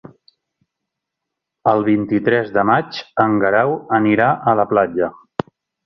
[1.73, 5.13] El vint-i-tres de maig en Guerau anirà a la platja.